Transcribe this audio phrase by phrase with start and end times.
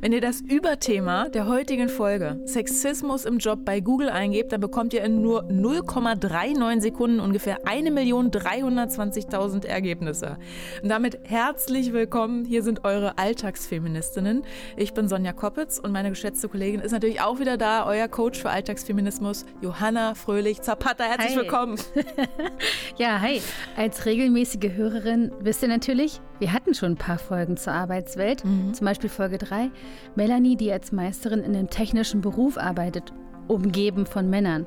[0.00, 4.94] Wenn ihr das Überthema der heutigen Folge Sexismus im Job bei Google eingebt, dann bekommt
[4.94, 10.38] ihr in nur 0,39 Sekunden ungefähr 1.320.000 Ergebnisse.
[10.84, 12.44] Und damit herzlich willkommen.
[12.44, 14.44] Hier sind eure Alltagsfeministinnen.
[14.76, 18.40] Ich bin Sonja Koppitz und meine geschätzte Kollegin ist natürlich auch wieder da, euer Coach
[18.40, 21.02] für Alltagsfeminismus, Johanna Fröhlich-Zapata.
[21.02, 21.36] Herzlich hi.
[21.38, 21.76] willkommen.
[22.98, 23.42] ja, hi.
[23.76, 28.74] Als regelmäßige Hörerin wisst ihr natürlich, wir hatten schon ein paar Folgen zur Arbeitswelt, mhm.
[28.74, 29.72] zum Beispiel Folge 3.
[30.14, 33.12] Melanie, die als Meisterin in einem technischen Beruf arbeitet,
[33.46, 34.66] umgeben von Männern.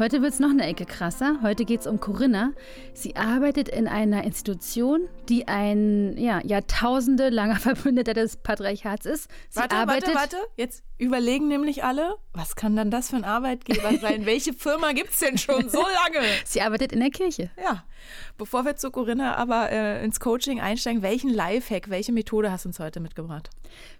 [0.00, 1.40] Heute wird es noch eine Ecke krasser.
[1.42, 2.52] Heute geht es um Corinna.
[2.94, 9.30] Sie arbeitet in einer Institution, die ein ja, Jahrtausende langer Verbündeter des Patriarchats ist.
[9.50, 10.50] Sie warte, arbeitet warte, warte.
[10.56, 14.24] Jetzt überlegen nämlich alle, was kann dann das für ein Arbeitgeber sein?
[14.24, 16.26] Welche Firma gibt es denn schon so lange?
[16.46, 17.50] Sie arbeitet in der Kirche.
[17.62, 17.84] Ja.
[18.38, 22.70] Bevor wir zu Corinna aber äh, ins Coaching einsteigen, welchen Lifehack, welche Methode hast du
[22.70, 23.50] uns heute mitgebracht?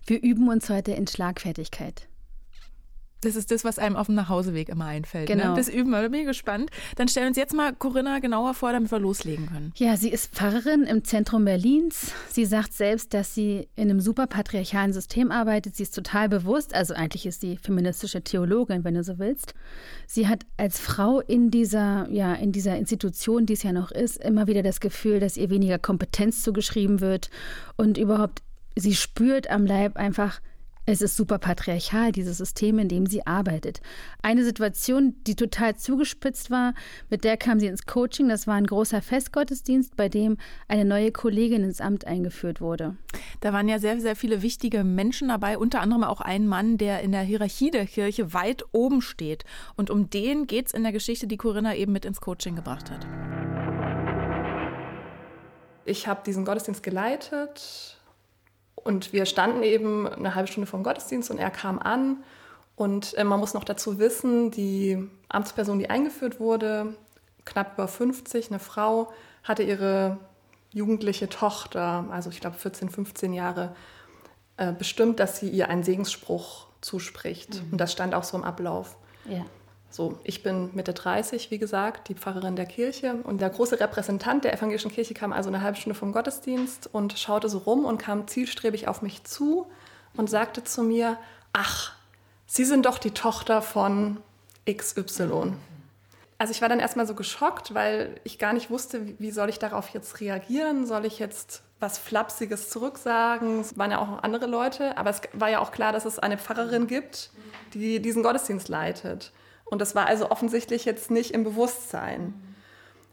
[0.07, 2.10] Wir üben uns heute in Schlagfertigkeit.
[3.21, 5.29] Das ist das, was einem auf dem Nachhauseweg immer einfällt.
[5.29, 5.37] Ne?
[5.37, 5.51] Genau.
[5.51, 5.57] Ne?
[5.57, 6.03] Das üben wir.
[6.03, 6.71] Da bin ich gespannt.
[6.97, 9.73] Dann stellen wir uns jetzt mal Corinna genauer vor, damit wir loslegen können.
[9.77, 12.13] Ja, sie ist Pfarrerin im Zentrum Berlins.
[12.31, 15.77] Sie sagt selbst, dass sie in einem super patriarchalen System arbeitet.
[15.77, 16.75] Sie ist total bewusst.
[16.75, 19.55] Also eigentlich ist sie feministische Theologin, wenn du so willst.
[20.07, 24.17] Sie hat als Frau in dieser, ja, in dieser Institution, die es ja noch ist,
[24.17, 27.31] immer wieder das Gefühl, dass ihr weniger Kompetenz zugeschrieben wird
[27.77, 28.43] und überhaupt
[28.77, 30.41] sie spürt am Leib einfach,
[30.91, 33.81] es ist super patriarchal, dieses System, in dem sie arbeitet.
[34.23, 36.75] Eine Situation, die total zugespitzt war,
[37.09, 38.29] mit der kam sie ins Coaching.
[38.29, 42.97] Das war ein großer Festgottesdienst, bei dem eine neue Kollegin ins Amt eingeführt wurde.
[43.41, 47.03] Da waren ja sehr, sehr viele wichtige Menschen dabei, unter anderem auch ein Mann, der
[47.03, 49.45] in der Hierarchie der Kirche weit oben steht.
[49.77, 52.91] Und um den geht es in der Geschichte, die Corinna eben mit ins Coaching gebracht
[52.91, 53.07] hat.
[55.85, 58.00] Ich habe diesen Gottesdienst geleitet
[58.85, 62.23] und wir standen eben eine halbe Stunde vom Gottesdienst und er kam an.
[62.77, 66.95] Und äh, man muss noch dazu wissen, die Amtsperson, die eingeführt wurde,
[67.45, 70.19] knapp über 50, eine Frau, hatte ihre
[70.71, 73.75] jugendliche Tochter, also ich glaube 14, 15 Jahre,
[74.57, 77.55] äh, bestimmt, dass sie ihr einen Segensspruch zuspricht.
[77.55, 77.73] Mhm.
[77.73, 78.97] Und das stand auch so im Ablauf.
[79.27, 79.45] Ja.
[79.91, 83.17] So, ich bin Mitte 30, wie gesagt, die Pfarrerin der Kirche.
[83.25, 87.19] Und der große Repräsentant der evangelischen Kirche kam also eine halbe Stunde vom Gottesdienst und
[87.19, 89.67] schaute so rum und kam zielstrebig auf mich zu
[90.17, 91.19] und sagte zu mir,
[91.53, 91.95] ach,
[92.53, 94.17] Sie sind doch die Tochter von
[94.69, 95.53] XY.
[96.37, 99.61] Also ich war dann erstmal so geschockt, weil ich gar nicht wusste, wie soll ich
[99.61, 100.85] darauf jetzt reagieren?
[100.85, 103.61] Soll ich jetzt was Flapsiges zurücksagen?
[103.61, 106.39] Es waren ja auch andere Leute, aber es war ja auch klar, dass es eine
[106.39, 107.31] Pfarrerin gibt,
[107.73, 109.31] die diesen Gottesdienst leitet.
[109.71, 112.35] Und das war also offensichtlich jetzt nicht im Bewusstsein.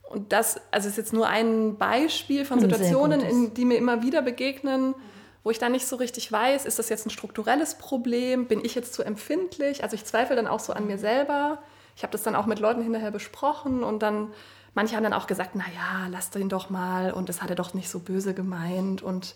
[0.09, 4.21] Und das also ist jetzt nur ein Beispiel von Situationen, in, die mir immer wieder
[4.21, 4.95] begegnen,
[5.43, 8.47] wo ich dann nicht so richtig weiß, ist das jetzt ein strukturelles Problem?
[8.47, 9.83] Bin ich jetzt zu empfindlich?
[9.83, 11.59] Also ich zweifle dann auch so an mir selber.
[11.95, 14.33] Ich habe das dann auch mit Leuten hinterher besprochen und dann,
[14.73, 17.55] manche haben dann auch gesagt, na ja, lass den doch mal und das hat er
[17.55, 19.35] doch nicht so böse gemeint und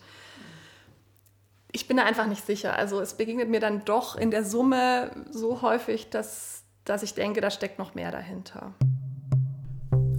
[1.72, 2.76] ich bin da einfach nicht sicher.
[2.76, 6.61] Also es begegnet mir dann doch in der Summe so häufig, dass
[6.92, 8.74] dass ich denke, da steckt noch mehr dahinter.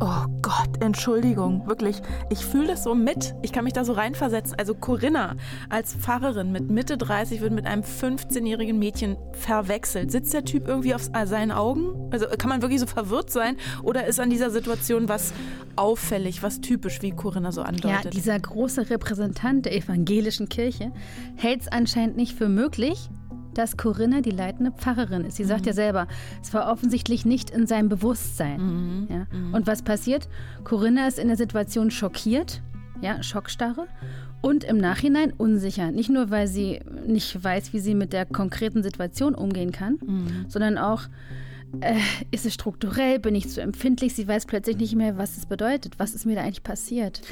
[0.01, 2.01] Oh Gott, Entschuldigung, wirklich.
[2.31, 3.35] Ich fühle das so mit.
[3.43, 4.59] Ich kann mich da so reinversetzen.
[4.59, 5.37] Also Corinna
[5.69, 10.11] als Pfarrerin mit Mitte 30 wird mit einem 15-jährigen Mädchen verwechselt.
[10.11, 12.11] Sitzt der Typ irgendwie auf seinen Augen?
[12.11, 13.59] Also kann man wirklich so verwirrt sein?
[13.83, 15.35] Oder ist an dieser Situation was
[15.77, 18.05] auffällig, was typisch, wie Corinna so andeutet?
[18.05, 20.91] Ja, dieser große Repräsentant der evangelischen Kirche
[21.37, 23.11] hält es anscheinend nicht für möglich,
[23.55, 25.37] dass Corinna die leitende Pfarrerin ist.
[25.37, 25.69] Sie sagt mhm.
[25.69, 26.09] ja selber,
[26.43, 28.61] es war offensichtlich nicht in seinem Bewusstsein.
[28.61, 29.09] Mhm.
[29.11, 29.27] Ja.
[29.37, 29.55] Mhm.
[29.55, 30.29] Und was passiert?
[30.65, 32.63] Corinna ist in der Situation schockiert,
[33.01, 33.87] ja, Schockstarre
[34.41, 35.91] und im Nachhinein unsicher.
[35.91, 40.47] Nicht nur, weil sie nicht weiß, wie sie mit der konkreten Situation umgehen kann, mhm.
[40.49, 41.03] sondern auch,
[41.81, 41.97] äh,
[42.31, 44.15] ist es strukturell, bin ich zu empfindlich?
[44.15, 45.99] Sie weiß plötzlich nicht mehr, was es bedeutet.
[45.99, 47.23] Was ist mir da eigentlich passiert?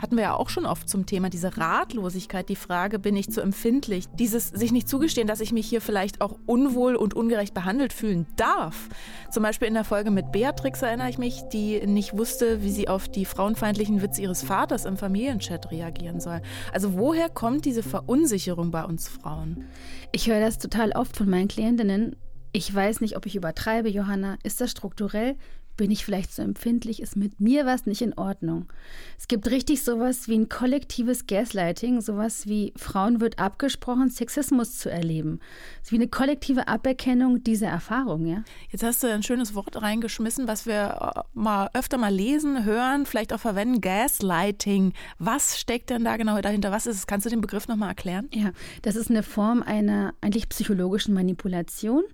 [0.00, 3.40] Hatten wir ja auch schon oft zum Thema, diese Ratlosigkeit, die Frage, bin ich zu
[3.40, 4.06] empfindlich?
[4.14, 8.26] Dieses sich nicht zugestehen, dass ich mich hier vielleicht auch unwohl und ungerecht behandelt fühlen
[8.36, 8.88] darf.
[9.30, 12.88] Zum Beispiel in der Folge mit Beatrix erinnere ich mich, die nicht wusste, wie sie
[12.88, 16.40] auf die frauenfeindlichen Witze ihres Vaters im Familienchat reagieren soll.
[16.72, 19.64] Also woher kommt diese Verunsicherung bei uns Frauen?
[20.12, 22.16] Ich höre das total oft von meinen Klientinnen.
[22.52, 24.36] Ich weiß nicht, ob ich übertreibe, Johanna.
[24.44, 25.36] Ist das strukturell?
[25.76, 27.02] Bin ich vielleicht zu so empfindlich?
[27.02, 28.72] Ist mit mir was nicht in Ordnung?
[29.18, 34.88] Es gibt richtig sowas wie ein kollektives Gaslighting, sowas wie Frauen wird abgesprochen, Sexismus zu
[34.88, 35.40] erleben.
[35.82, 38.44] Es ist wie eine kollektive Aberkennung dieser Erfahrung, ja.
[38.70, 43.04] Jetzt hast du ein schönes Wort reingeschmissen, was wir äh, mal öfter mal lesen, hören,
[43.04, 44.92] vielleicht auch verwenden, Gaslighting.
[45.18, 46.70] Was steckt denn da genau dahinter?
[46.70, 47.06] Was ist es?
[47.08, 48.28] Kannst du den Begriff nochmal erklären?
[48.32, 52.04] Ja, das ist eine Form einer eigentlich psychologischen Manipulation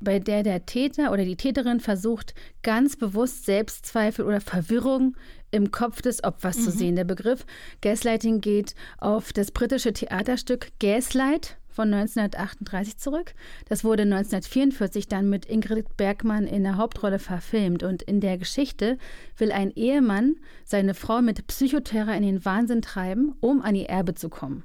[0.00, 5.16] bei der der Täter oder die Täterin versucht, ganz bewusst Selbstzweifel oder Verwirrung
[5.50, 6.62] im Kopf des Opfers mhm.
[6.62, 6.96] zu sehen.
[6.96, 7.46] Der Begriff
[7.80, 13.34] Gaslighting geht auf das britische Theaterstück Gaslight von 1938 zurück.
[13.68, 17.82] Das wurde 1944 dann mit Ingrid Bergmann in der Hauptrolle verfilmt.
[17.82, 18.98] Und in der Geschichte
[19.36, 24.14] will ein Ehemann seine Frau mit Psychoterror in den Wahnsinn treiben, um an ihr Erbe
[24.14, 24.64] zu kommen.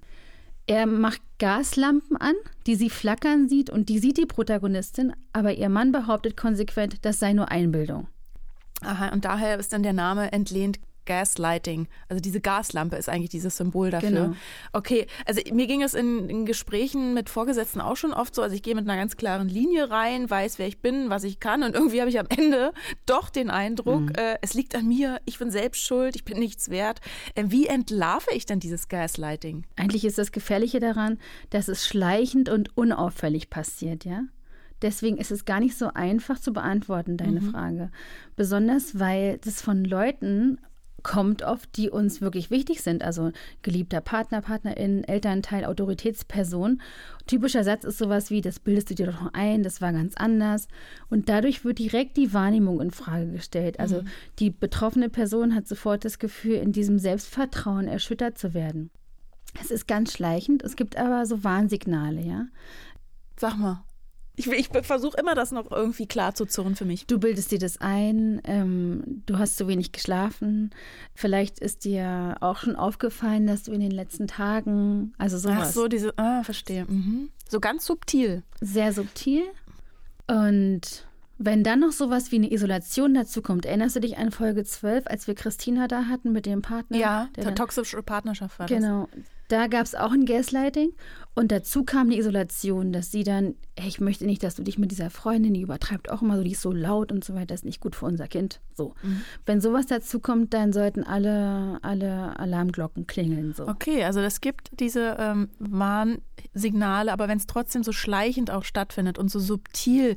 [0.68, 2.36] Er macht Gaslampen an,
[2.66, 7.20] die sie flackern sieht und die sieht die Protagonistin, aber ihr Mann behauptet konsequent, das
[7.20, 8.08] sei nur Einbildung.
[8.82, 11.88] Aha, und daher ist dann der Name entlehnt Gaslighting.
[12.10, 14.10] Also diese Gaslampe ist eigentlich dieses Symbol dafür.
[14.10, 14.36] Genau.
[14.72, 18.42] Okay, also mir ging es in, in, Gesprächen mit Vorgesetzten auch schon oft so.
[18.42, 21.40] Also ich gehe mit einer ganz klaren Linie rein, weiß, wer ich bin, was ich
[21.40, 22.72] kann und irgendwie habe ich am Ende
[23.06, 24.16] doch den Eindruck, mhm.
[24.16, 27.02] äh, es liegt an mir, ich bin selbst schuld, ich bin nichts wert.
[27.36, 29.66] Äh, wie entlarve ich denn dieses Gaslighting?
[29.76, 31.18] Eigentlich ist das Gefährliche daran,
[31.50, 34.24] dass es schleichend und unauffällig passiert, ja?
[34.82, 37.52] Deswegen ist es gar nicht so einfach zu beantworten, deine mhm.
[37.52, 37.92] Frage.
[38.36, 40.58] Besonders, weil das von Leuten
[41.04, 43.04] kommt oft, die uns wirklich wichtig sind.
[43.04, 43.32] Also
[43.62, 46.82] geliebter Partner, Partnerin, Elternteil, Autoritätsperson.
[47.28, 50.16] Typischer Satz ist sowas wie, das bildest du dir doch noch ein, das war ganz
[50.16, 50.68] anders.
[51.10, 53.80] Und dadurch wird direkt die Wahrnehmung in Frage gestellt.
[53.80, 54.08] Also mhm.
[54.40, 58.92] die betroffene Person hat sofort das Gefühl, in diesem Selbstvertrauen erschüttert zu werden.
[59.60, 62.46] Es ist ganz schleichend, es gibt aber so Warnsignale, ja.
[63.38, 63.84] Sag mal.
[64.36, 67.06] Ich, ich versuche immer, das noch irgendwie klar zu zurren für mich.
[67.06, 70.72] Du bildest dir das ein, ähm, du hast zu wenig geschlafen.
[71.14, 75.70] Vielleicht ist dir auch schon aufgefallen, dass du in den letzten Tagen, also sowas.
[75.70, 76.86] Ach so, diese, ah, verstehe.
[76.86, 77.30] Mhm.
[77.50, 78.44] So ganz subtil.
[78.62, 79.44] Sehr subtil.
[80.28, 81.06] Und
[81.38, 85.08] wenn dann noch sowas wie eine Isolation dazu kommt, erinnerst du dich an Folge 12,
[85.08, 86.98] als wir Christina da hatten mit dem Partner?
[86.98, 88.78] Ja, der, der toxische Partnerschaft war das.
[88.78, 89.10] Genau.
[89.52, 90.94] Da gab es auch ein Gaslighting
[91.36, 94.78] und dazu kam die Isolation, dass sie dann, hey, ich möchte nicht, dass du dich
[94.78, 97.48] mit dieser Freundin, die übertreibt auch immer so, die ist so laut und so weiter,
[97.48, 98.62] das ist nicht gut für unser Kind.
[98.76, 98.96] So.
[99.04, 99.22] Mhm.
[99.46, 103.54] Wenn sowas dazu kommt, dann sollten alle, alle Alarmglocken klingeln.
[103.54, 103.68] So.
[103.68, 109.20] Okay, also es gibt diese ähm, Warnsignale, aber wenn es trotzdem so schleichend auch stattfindet
[109.20, 110.16] und so subtil,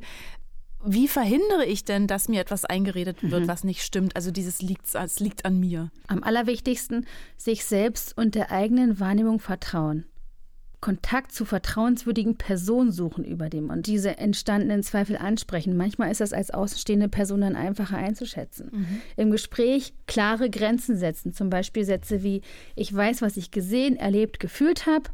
[0.85, 3.47] wie verhindere ich denn, dass mir etwas eingeredet wird, mhm.
[3.47, 4.15] was nicht stimmt?
[4.15, 5.91] Also dieses liegt, es liegt an mir.
[6.07, 7.05] Am allerwichtigsten,
[7.37, 10.05] sich selbst und der eigenen Wahrnehmung vertrauen.
[10.81, 15.75] Kontakt zu vertrauenswürdigen Personen suchen über dem und diese entstandenen Zweifel ansprechen.
[15.75, 18.69] Manchmal ist das als außenstehende Person dann einfacher einzuschätzen.
[18.71, 19.01] Mhm.
[19.17, 22.41] Im Gespräch klare Grenzen setzen, zum Beispiel Sätze wie
[22.75, 25.09] ich weiß, was ich gesehen, erlebt, gefühlt habe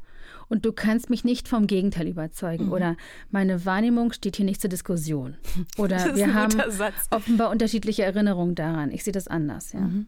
[0.51, 2.74] und du kannst mich nicht vom Gegenteil überzeugen mhm.
[2.74, 2.98] oder
[3.30, 5.38] meine Wahrnehmung steht hier nicht zur Diskussion
[5.77, 6.62] oder wir haben
[7.09, 8.92] offenbar unterschiedliche Erinnerungen daran.
[8.92, 9.80] Ich sehe das anders, ja.
[9.80, 10.07] Mhm.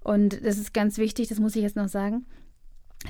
[0.00, 2.26] Und das ist ganz wichtig, das muss ich jetzt noch sagen.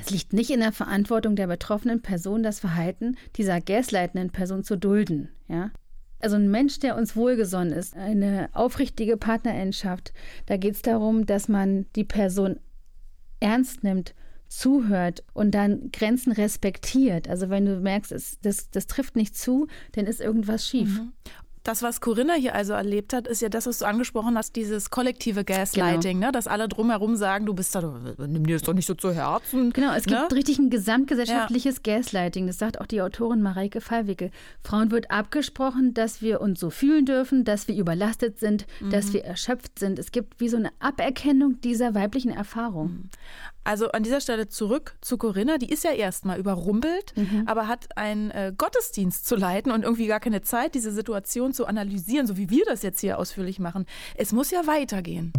[0.00, 4.76] Es liegt nicht in der Verantwortung der betroffenen Person, das Verhalten dieser gasleitenden Person zu
[4.76, 5.72] dulden, ja.
[6.20, 10.12] Also ein Mensch, der uns wohlgesonnen ist, eine aufrichtige Partnerschaft,
[10.46, 12.60] da geht es darum, dass man die Person
[13.40, 14.14] ernst nimmt
[14.48, 17.28] zuhört und dann Grenzen respektiert.
[17.28, 21.00] Also wenn du merkst, es, das, das trifft nicht zu, dann ist irgendwas schief.
[21.00, 21.12] Mhm.
[21.68, 24.88] Das, was Corinna hier also erlebt hat, ist ja das, was du angesprochen hast, dieses
[24.88, 26.28] kollektive Gaslighting, genau.
[26.28, 26.32] ne?
[26.32, 27.82] dass alle drumherum sagen, du bist da,
[28.16, 29.70] nimm dir das doch nicht so zu Herzen.
[29.74, 30.16] Genau, es ne?
[30.16, 31.96] gibt richtig ein gesamtgesellschaftliches ja.
[31.96, 32.46] Gaslighting.
[32.46, 34.30] Das sagt auch die Autorin Mareike Fallwickel.
[34.62, 38.88] Frauen wird abgesprochen, dass wir uns so fühlen dürfen, dass wir überlastet sind, mhm.
[38.88, 39.98] dass wir erschöpft sind.
[39.98, 43.10] Es gibt wie so eine Aberkennung dieser weiblichen Erfahrung.
[43.68, 47.42] Also an dieser Stelle zurück zu Corinna, die ist ja erstmal überrumpelt, mhm.
[47.44, 51.66] aber hat einen äh, Gottesdienst zu leiten und irgendwie gar keine Zeit, diese Situation zu
[51.66, 53.84] analysieren, so wie wir das jetzt hier ausführlich machen.
[54.14, 55.34] Es muss ja weitergehen.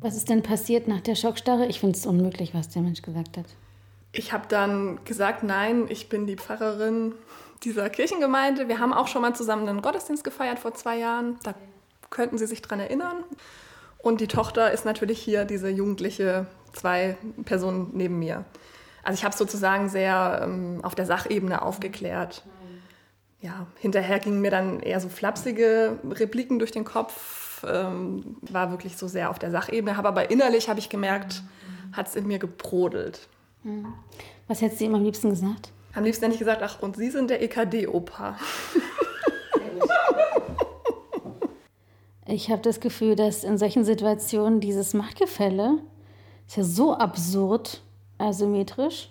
[0.00, 1.66] Was ist denn passiert nach der Schockstarre?
[1.66, 3.46] Ich finde es unmöglich, was der Mensch gesagt hat.
[4.10, 7.14] Ich habe dann gesagt, nein, ich bin die Pfarrerin
[7.62, 8.66] dieser Kirchengemeinde.
[8.66, 11.38] Wir haben auch schon mal zusammen einen Gottesdienst gefeiert vor zwei Jahren.
[11.44, 11.54] Da
[12.10, 13.18] könnten Sie sich dran erinnern.
[13.98, 18.44] Und die Tochter ist natürlich hier diese jugendliche zwei Personen neben mir.
[19.02, 22.44] Also ich habe sozusagen sehr ähm, auf der Sachebene aufgeklärt.
[23.40, 27.64] Ja, hinterher gingen mir dann eher so flapsige Repliken durch den Kopf.
[27.66, 29.96] Ähm, war wirklich so sehr auf der Sachebene.
[29.96, 31.42] Habe aber innerlich habe ich gemerkt,
[31.92, 33.28] hat es in mir gebrodelt.
[33.64, 33.92] Mhm.
[34.46, 35.72] Was hättest du ihm am liebsten gesagt?
[35.94, 38.36] Am liebsten hätte ich gesagt, ach, und Sie sind der EKD-Opa.
[42.32, 45.78] Ich habe das Gefühl, dass in solchen Situationen dieses Machtgefälle
[46.52, 47.80] ist ja so absurd
[48.18, 49.08] asymmetrisch,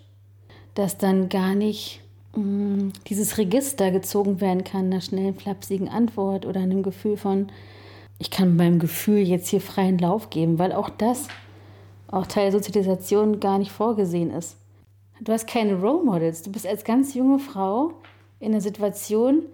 [0.76, 2.02] dass dann gar nicht
[2.36, 7.48] mh, mm, dieses Register gezogen werden kann, einer schnellen, flapsigen Antwort oder einem Gefühl von,
[8.20, 11.30] ich kann meinem Gefühl jetzt hier freien Lauf geben, weil auch das,
[12.12, 14.58] auch Teil der Sozialisation gar nicht vorgesehen ist.
[15.20, 16.44] Du hast keine Role Models.
[16.44, 17.94] Du bist als ganz junge Frau
[18.40, 19.48] in einer Situation,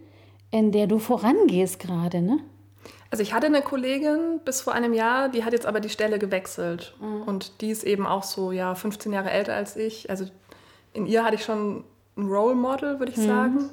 [0.52, 2.40] in der du vorangehst gerade, ne?
[3.10, 6.20] Also ich hatte eine Kollegin bis vor einem Jahr, die hat jetzt aber die Stelle
[6.20, 6.96] gewechselt.
[7.00, 7.22] Mhm.
[7.24, 10.10] Und die ist eben auch so, ja, 15 Jahre älter als ich.
[10.10, 10.26] Also
[10.94, 11.84] in ihr hatte ich schon
[12.18, 13.28] ein Role Model, würde ich mhm.
[13.28, 13.70] sagen.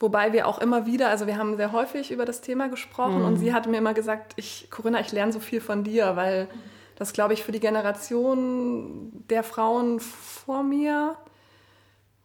[0.00, 3.26] Wobei wir auch immer wieder, also wir haben sehr häufig über das Thema gesprochen mhm.
[3.26, 6.48] und sie hat mir immer gesagt, ich, Corinna, ich lerne so viel von dir, weil
[6.96, 11.16] das, glaube ich, für die Generation der Frauen vor mir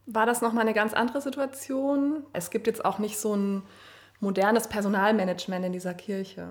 [0.05, 2.23] war das nochmal eine ganz andere Situation.
[2.33, 3.63] Es gibt jetzt auch nicht so ein
[4.19, 6.49] modernes Personalmanagement in dieser Kirche.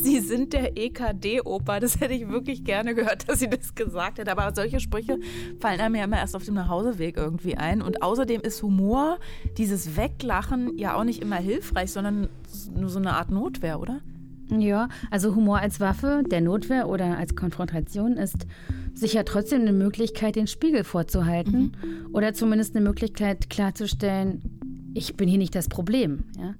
[0.00, 1.80] Sie sind der EKD-Opa.
[1.80, 4.30] Das hätte ich wirklich gerne gehört, dass sie das gesagt hätte.
[4.30, 5.18] Aber solche Sprüche
[5.58, 7.82] fallen einem ja immer erst auf dem Nachhauseweg irgendwie ein.
[7.82, 9.18] Und außerdem ist Humor,
[9.56, 12.28] dieses Weglachen, ja auch nicht immer hilfreich, sondern
[12.74, 14.00] nur so eine Art Notwehr, oder?
[14.48, 18.46] Ja, also Humor als Waffe der Notwehr oder als Konfrontation ist
[18.94, 22.14] sicher trotzdem eine Möglichkeit, den Spiegel vorzuhalten mhm.
[22.14, 24.55] oder zumindest eine Möglichkeit klarzustellen,
[24.96, 26.24] ich bin hier nicht das Problem.
[26.38, 26.54] Ja?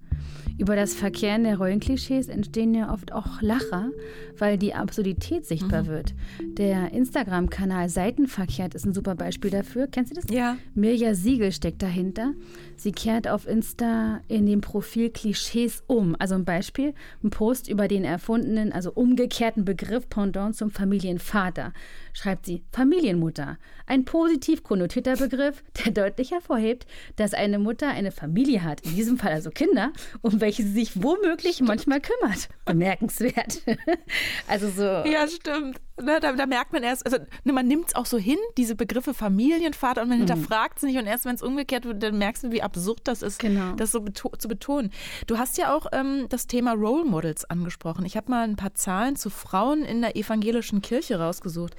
[0.58, 3.90] Über das Verkehren der Rollenklischees entstehen ja oft auch Lacher,
[4.38, 5.86] weil die Absurdität sichtbar mhm.
[5.88, 6.14] wird.
[6.40, 9.86] Der Instagram-Kanal Seitenverkehrt ist ein super Beispiel dafür.
[9.86, 10.24] Kennst du das?
[10.30, 10.56] Ja.
[10.74, 12.32] Mirja Siegel steckt dahinter.
[12.74, 16.16] Sie kehrt auf Insta in dem Profil Klischees um.
[16.18, 21.74] Also ein Beispiel, ein Post über den erfundenen, also umgekehrten Begriff Pendant zum Familienvater.
[22.16, 23.58] Schreibt sie Familienmutter.
[23.85, 29.18] Ein positiv konnotierter Begriff, der deutlich hervorhebt, dass eine Mutter eine Familie hat, in diesem
[29.18, 29.92] Fall also Kinder,
[30.23, 32.49] um welche sie sich womöglich manchmal kümmert.
[32.64, 33.61] Bemerkenswert.
[34.49, 34.82] also so.
[34.82, 35.78] Ja, stimmt.
[35.98, 38.74] Ne, da, da, merkt man erst, also ne, man nimmt es auch so hin, diese
[38.74, 40.26] Begriffe Familienvater, und man mhm.
[40.26, 40.98] hinterfragt es nicht.
[40.98, 43.72] Und erst wenn es umgekehrt wird, dann merkst du, wie absurd das ist, genau.
[43.76, 44.90] das so beto zu betonen.
[45.26, 48.04] Du hast ja auch ähm, das Thema Role Models angesprochen.
[48.04, 51.74] Ich habe mal ein paar Zahlen zu Frauen in der evangelischen Kirche rausgesucht.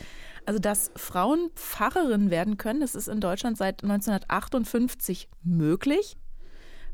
[0.47, 6.17] Also, dass Frauen Pfarrerinnen werden können, das ist in Deutschland seit 1958 möglich.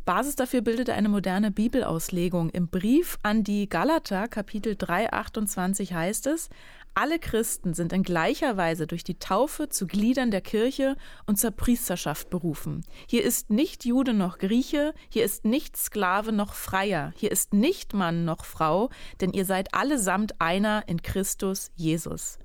[0.06, 2.50] Basis dafür bildete eine moderne Bibelauslegung.
[2.50, 6.50] Im Brief an die Galater, Kapitel 3, 28 heißt es,
[6.96, 10.96] alle Christen sind in gleicher Weise durch die Taufe zu Gliedern der Kirche
[11.26, 12.86] und zur Priesterschaft berufen.
[13.08, 17.94] Hier ist nicht Jude noch Grieche, hier ist nicht Sklave noch Freier, hier ist nicht
[17.94, 18.90] Mann noch Frau,
[19.22, 22.38] denn ihr seid allesamt einer in Christus Jesus.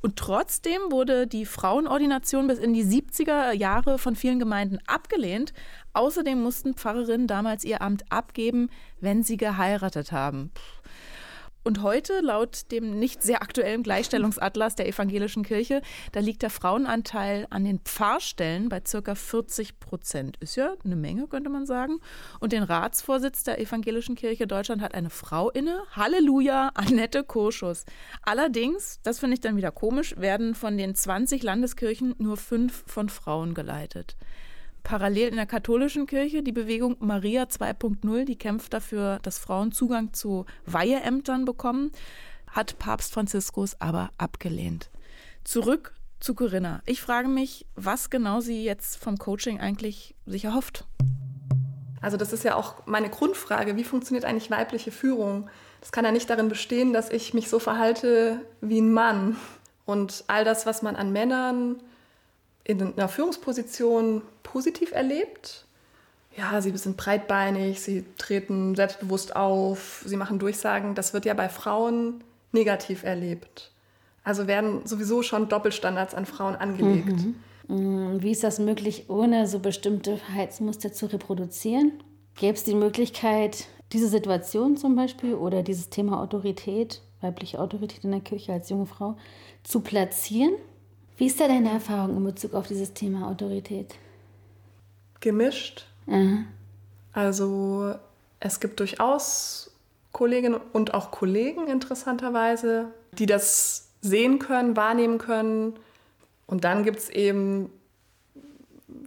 [0.00, 5.52] Und trotzdem wurde die Frauenordination bis in die 70er Jahre von vielen Gemeinden abgelehnt.
[5.92, 10.52] Außerdem mussten Pfarrerinnen damals ihr Amt abgeben, wenn sie geheiratet haben.
[11.64, 17.46] Und heute, laut dem nicht sehr aktuellen Gleichstellungsatlas der evangelischen Kirche, da liegt der Frauenanteil
[17.50, 20.36] an den Pfarrstellen bei circa 40 Prozent.
[20.38, 21.98] Ist ja eine Menge, könnte man sagen.
[22.40, 25.82] Und den Ratsvorsitz der evangelischen Kirche Deutschland hat eine Frau inne.
[25.92, 27.84] Halleluja, Annette Kurschus.
[28.22, 33.08] Allerdings, das finde ich dann wieder komisch, werden von den 20 Landeskirchen nur fünf von
[33.08, 34.16] Frauen geleitet
[34.82, 40.12] parallel in der katholischen Kirche die Bewegung Maria 2.0, die kämpft dafür, dass Frauen Zugang
[40.12, 41.92] zu Weiheämtern bekommen,
[42.50, 44.90] hat Papst Franziskus aber abgelehnt.
[45.44, 46.82] Zurück zu Corinna.
[46.86, 50.84] Ich frage mich, was genau sie jetzt vom Coaching eigentlich sich erhofft.
[52.00, 55.48] Also das ist ja auch meine Grundfrage, wie funktioniert eigentlich weibliche Führung?
[55.80, 59.36] Das kann ja nicht darin bestehen, dass ich mich so verhalte wie ein Mann.
[59.84, 61.82] Und all das, was man an Männern
[62.68, 65.64] in einer Führungsposition positiv erlebt.
[66.36, 70.94] Ja, sie sind breitbeinig, sie treten selbstbewusst auf, sie machen Durchsagen.
[70.94, 72.22] Das wird ja bei Frauen
[72.52, 73.72] negativ erlebt.
[74.22, 77.08] Also werden sowieso schon Doppelstandards an Frauen angelegt.
[77.08, 77.34] Mhm.
[77.68, 78.22] mhm.
[78.22, 81.92] Wie ist das möglich, ohne so bestimmte Verhaltensmuster zu reproduzieren?
[82.36, 88.10] Gäbe es die Möglichkeit, diese Situation zum Beispiel oder dieses Thema Autorität, weibliche Autorität in
[88.10, 89.16] der Kirche als junge Frau,
[89.64, 90.52] zu platzieren?
[91.18, 93.96] Wie ist da deine Erfahrung in Bezug auf dieses Thema Autorität?
[95.20, 95.84] Gemischt.
[96.06, 96.46] Mhm.
[97.12, 97.96] Also
[98.38, 99.72] es gibt durchaus
[100.12, 105.74] Kolleginnen und auch Kollegen interessanterweise, die das sehen können, wahrnehmen können.
[106.46, 107.72] Und dann gibt es eben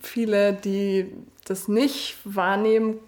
[0.02, 1.14] viele, die
[1.46, 3.00] das nicht wahrnehmen.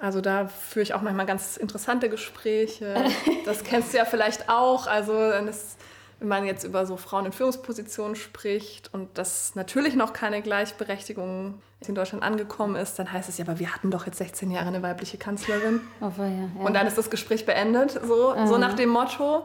[0.00, 2.94] Also da führe ich auch manchmal ganz interessante Gespräche.
[3.44, 4.88] Das kennst du ja vielleicht auch.
[4.88, 5.76] Also es
[6.18, 11.60] wenn man jetzt über so Frauen in Führungspositionen spricht und dass natürlich noch keine Gleichberechtigung
[11.86, 14.68] in Deutschland angekommen ist, dann heißt es ja, aber wir hatten doch jetzt 16 Jahre
[14.68, 15.80] eine weibliche Kanzlerin.
[16.00, 16.64] Oh, ja, ja.
[16.64, 19.44] Und dann ist das Gespräch beendet, so, so nach dem Motto.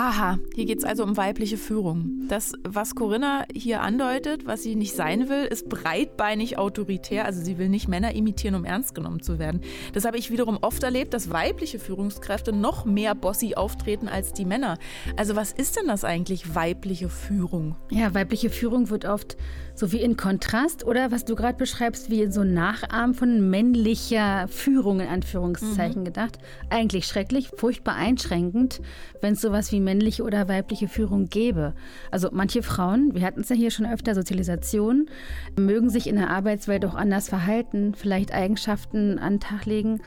[0.00, 2.28] Aha, hier geht es also um weibliche Führung.
[2.28, 7.24] Das, was Corinna hier andeutet, was sie nicht sein will, ist breitbeinig autoritär.
[7.24, 9.60] Also sie will nicht Männer imitieren, um ernst genommen zu werden.
[9.94, 14.44] Das habe ich wiederum oft erlebt, dass weibliche Führungskräfte noch mehr bossy auftreten als die
[14.44, 14.78] Männer.
[15.16, 17.74] Also was ist denn das eigentlich, weibliche Führung?
[17.90, 19.36] Ja, weibliche Führung wird oft
[19.78, 24.48] so wie in Kontrast oder was du gerade beschreibst, wie in so Nachahmen von männlicher
[24.48, 26.06] Führung in Anführungszeichen mhm.
[26.06, 26.38] gedacht.
[26.68, 28.80] Eigentlich schrecklich, furchtbar einschränkend,
[29.20, 31.74] wenn es sowas wie männliche oder weibliche Führung gäbe.
[32.10, 35.06] Also manche Frauen, wir hatten es ja hier schon öfter, Sozialisation,
[35.56, 40.00] mögen sich in der Arbeitswelt auch anders verhalten, vielleicht Eigenschaften an den Tag legen,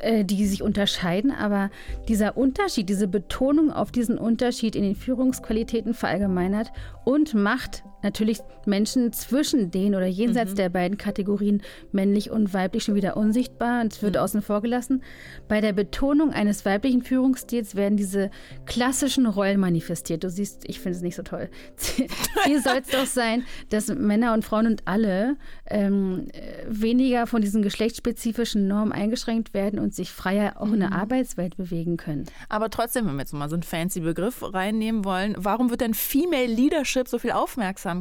[0.00, 1.70] äh, die sich unterscheiden, aber
[2.08, 6.72] dieser Unterschied, diese Betonung auf diesen Unterschied in den Führungsqualitäten verallgemeinert
[7.04, 10.56] und macht natürlich Menschen zwischen den oder jenseits mhm.
[10.56, 14.20] der beiden Kategorien männlich und weiblich schon wieder unsichtbar und es wird mhm.
[14.20, 15.02] außen vor gelassen.
[15.48, 18.30] Bei der Betonung eines weiblichen Führungsstils werden diese
[18.66, 20.22] klassischen Rollen manifestiert.
[20.22, 21.48] Du siehst, ich finde es nicht so toll.
[22.44, 26.28] Hier soll es doch sein, dass Männer und Frauen und alle ähm,
[26.68, 30.74] weniger von diesen geschlechtsspezifischen Normen eingeschränkt werden und sich freier auch mhm.
[30.74, 30.96] in der mhm.
[30.96, 32.26] Arbeitswelt bewegen können.
[32.48, 35.94] Aber trotzdem, wenn wir jetzt mal so einen fancy Begriff reinnehmen wollen, warum wird denn
[35.94, 37.93] Female Leadership so viel Aufmerksamkeit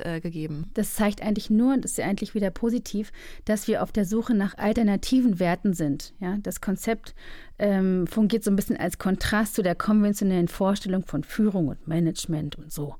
[0.00, 0.70] äh, gegeben?
[0.74, 3.12] Das zeigt eigentlich nur, und das ist ja eigentlich wieder positiv,
[3.44, 6.14] dass wir auf der Suche nach alternativen Werten sind.
[6.20, 7.14] Ja, das Konzept
[7.60, 12.56] ähm, fungiert so ein bisschen als Kontrast zu der konventionellen Vorstellung von Führung und Management
[12.56, 12.96] und so.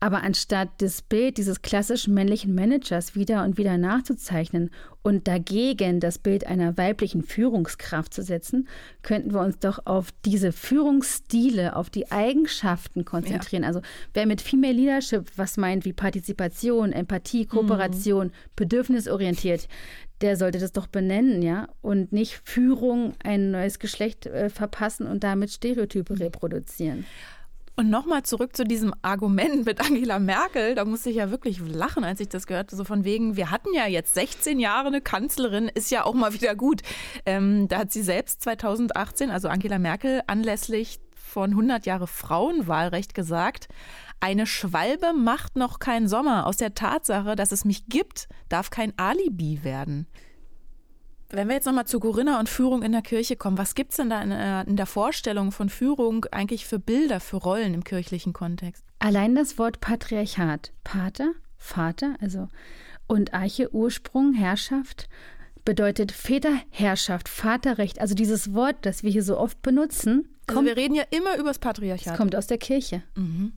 [0.00, 4.70] Aber anstatt das Bild dieses klassischen männlichen Managers wieder und wieder nachzuzeichnen
[5.02, 8.68] und dagegen das Bild einer weiblichen Führungskraft zu setzen,
[9.02, 13.62] könnten wir uns doch auf diese Führungsstile, auf die Eigenschaften konzentrieren.
[13.62, 13.68] Ja.
[13.68, 13.82] Also
[14.14, 18.32] wer mit Female Leadership was meint wie Partizipation, Empathie, Kooperation, mhm.
[18.56, 19.68] bedürfnisorientiert,
[20.20, 25.24] der sollte das doch benennen, ja, und nicht Führung ein neues Geschlecht äh, verpassen und
[25.24, 26.18] damit Stereotype mhm.
[26.18, 27.04] reproduzieren.
[27.78, 30.74] Und nochmal zurück zu diesem Argument mit Angela Merkel.
[30.74, 32.74] Da musste ich ja wirklich lachen, als ich das gehörte.
[32.74, 36.32] So von wegen, wir hatten ja jetzt 16 Jahre eine Kanzlerin, ist ja auch mal
[36.32, 36.82] wieder gut.
[37.24, 43.68] Ähm, da hat sie selbst 2018, also Angela Merkel, anlässlich von 100 Jahre Frauenwahlrecht gesagt,
[44.20, 46.46] eine Schwalbe macht noch keinen Sommer.
[46.46, 50.06] Aus der Tatsache, dass es mich gibt, darf kein Alibi werden.
[51.30, 53.98] Wenn wir jetzt nochmal zu Corinna und Führung in der Kirche kommen, was gibt es
[53.98, 57.84] denn da in, äh, in, der Vorstellung von Führung eigentlich für Bilder, für Rollen im
[57.84, 58.82] kirchlichen Kontext?
[58.98, 62.48] Allein das Wort Patriarchat, Pater, Vater, also
[63.06, 65.08] und Arche, Ursprung, Herrschaft,
[65.64, 68.00] bedeutet Väterherrschaft, Vaterrecht.
[68.00, 70.28] Also dieses Wort, das wir hier so oft benutzen.
[70.46, 72.16] Kommt, also wir reden ja immer über das Patriarchat.
[72.16, 73.02] kommt aus der Kirche.
[73.16, 73.52] Mhm.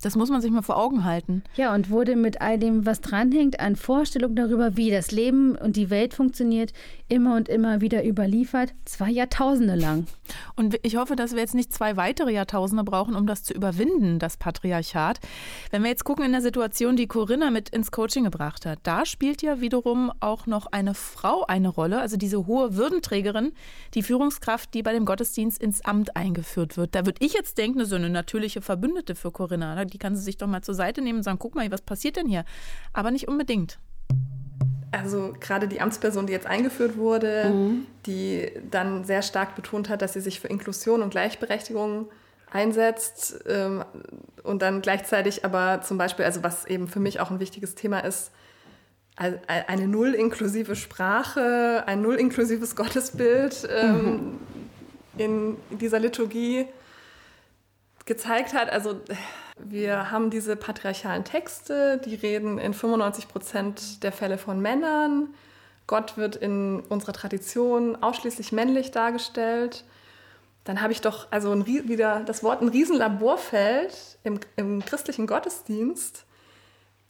[0.00, 1.42] Das muss man sich mal vor Augen halten.
[1.56, 5.74] Ja, und wurde mit all dem, was dranhängt, an Vorstellungen darüber, wie das Leben und
[5.74, 6.72] die Welt funktioniert,
[7.08, 10.06] immer und immer wieder überliefert, zwei Jahrtausende lang.
[10.54, 14.18] Und ich hoffe, dass wir jetzt nicht zwei weitere Jahrtausende brauchen, um das zu überwinden,
[14.18, 15.18] das Patriarchat.
[15.70, 19.04] Wenn wir jetzt gucken in der Situation, die Corinna mit ins Coaching gebracht hat, da
[19.04, 23.52] spielt ja wiederum auch noch eine Frau eine Rolle, also diese hohe Würdenträgerin,
[23.94, 26.94] die Führungskraft, die bei dem Gottesdienst ins Amt eingeführt wird.
[26.94, 30.36] Da würde ich jetzt denken, so eine natürliche Verbündete für Corinna die kann sie sich
[30.36, 32.44] doch mal zur Seite nehmen und sagen, guck mal, was passiert denn hier?
[32.92, 33.78] Aber nicht unbedingt.
[34.90, 37.86] Also gerade die Amtsperson, die jetzt eingeführt wurde, mhm.
[38.06, 42.08] die dann sehr stark betont hat, dass sie sich für Inklusion und Gleichberechtigung
[42.50, 43.84] einsetzt ähm,
[44.42, 48.00] und dann gleichzeitig aber zum Beispiel, also was eben für mich auch ein wichtiges Thema
[48.00, 48.30] ist,
[49.18, 54.38] eine null inklusive Sprache, ein null inklusives Gottesbild ähm, mhm.
[55.18, 56.66] in dieser Liturgie
[58.06, 58.70] gezeigt hat.
[58.70, 59.00] Also
[59.64, 65.28] wir haben diese patriarchalen Texte, die reden in 95 Prozent der Fälle von Männern.
[65.86, 69.84] Gott wird in unserer Tradition ausschließlich männlich dargestellt.
[70.64, 76.24] Dann habe ich doch also ein, wieder das Wort ein Riesenlaborfeld im, im christlichen Gottesdienst,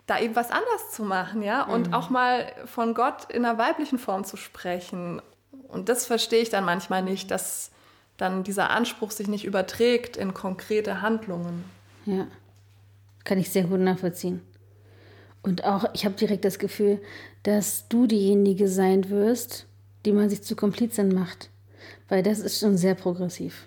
[0.06, 1.94] da eben was anders zu machen, ja, und mhm.
[1.94, 5.20] auch mal von Gott in einer weiblichen Form zu sprechen.
[5.66, 7.72] Und das verstehe ich dann manchmal nicht, dass
[8.16, 11.64] dann dieser Anspruch sich nicht überträgt in konkrete Handlungen.
[12.08, 12.26] Ja,
[13.24, 14.40] kann ich sehr gut nachvollziehen.
[15.42, 17.02] Und auch, ich habe direkt das Gefühl,
[17.42, 19.66] dass du diejenige sein wirst,
[20.06, 21.50] die man sich zu Komplizin macht.
[22.08, 23.66] Weil das ist schon sehr progressiv.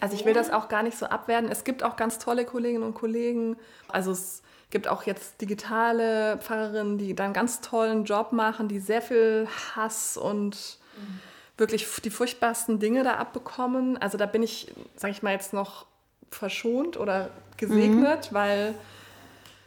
[0.00, 1.50] Also ich will das auch gar nicht so abwerten.
[1.50, 3.56] Es gibt auch ganz tolle Kolleginnen und Kollegen.
[3.88, 8.80] Also es gibt auch jetzt digitale Pfarrerinnen, die dann einen ganz tollen Job machen, die
[8.80, 11.20] sehr viel Hass und mhm.
[11.56, 13.96] wirklich die furchtbarsten Dinge da abbekommen.
[13.96, 15.87] Also da bin ich, sage ich mal jetzt noch
[16.30, 18.34] verschont oder gesegnet, mhm.
[18.34, 18.74] weil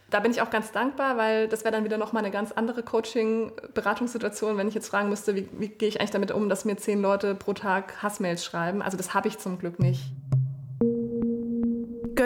[0.10, 2.84] da bin ich auch ganz dankbar, weil das wäre dann wieder nochmal eine ganz andere
[2.84, 6.76] Coaching-Beratungssituation, wenn ich jetzt fragen müsste, wie, wie gehe ich eigentlich damit um, dass mir
[6.76, 8.82] zehn Leute pro Tag Hassmails schreiben.
[8.82, 10.02] Also das habe ich zum Glück nicht.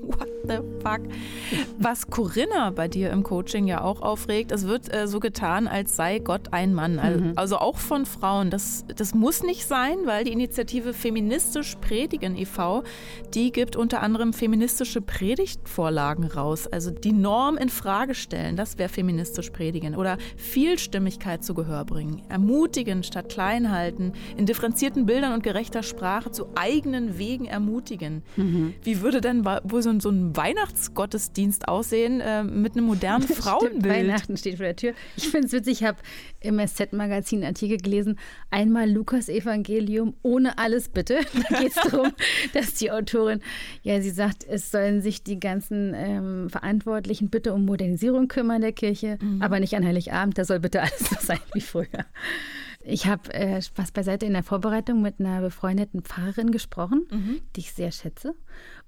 [0.01, 1.01] What the fuck?
[1.79, 5.95] Was Corinna bei dir im Coaching ja auch aufregt, es wird äh, so getan, als
[5.95, 6.99] sei Gott ein Mann.
[6.99, 7.33] Also, mhm.
[7.35, 8.49] also, auch von Frauen.
[8.49, 12.83] Das, das muss nicht sein, weil die Initiative Feministisch Predigen e.V.,
[13.33, 16.67] die gibt unter anderem feministische Predigtvorlagen raus.
[16.67, 19.95] Also die Norm in Frage stellen, das wäre feministisch predigen.
[19.95, 22.21] Oder Vielstimmigkeit zu Gehör bringen.
[22.29, 24.13] Ermutigen statt klein halten.
[24.37, 28.23] In differenzierten Bildern und gerechter Sprache zu eigenen Wegen ermutigen.
[28.35, 28.73] Mhm.
[28.83, 33.81] Wie würde denn wohl so ein, so ein Weihnachtsgottesdienst aussehen äh, mit einem modernen Frauenbild.
[33.81, 34.93] Stimmt, Weihnachten steht vor der Tür.
[35.15, 35.97] Ich finde es witzig, ich habe
[36.39, 38.19] im SZ-Magazin einen Artikel gelesen,
[38.51, 41.19] einmal Lukas Evangelium ohne alles bitte.
[41.49, 42.13] Da geht es darum,
[42.53, 43.41] dass die Autorin,
[43.81, 48.71] ja, sie sagt, es sollen sich die ganzen ähm, Verantwortlichen bitte um Modernisierung kümmern der
[48.71, 49.41] Kirche, mhm.
[49.41, 52.05] aber nicht an Heiligabend, da soll bitte alles so sein wie früher.
[52.85, 57.41] Ich habe äh, Spaß beiseite in der Vorbereitung mit einer befreundeten Pfarrerin gesprochen, mhm.
[57.55, 58.35] die ich sehr schätze.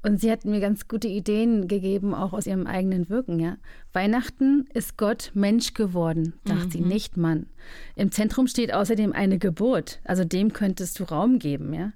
[0.03, 3.39] Und sie hat mir ganz gute Ideen gegeben, auch aus ihrem eigenen Wirken.
[3.39, 3.57] Ja.
[3.93, 6.71] Weihnachten ist Gott Mensch geworden, dachte mhm.
[6.71, 7.47] sie, nicht Mann.
[7.95, 11.73] Im Zentrum steht außerdem eine Geburt, also dem könntest du Raum geben.
[11.73, 11.93] Ja.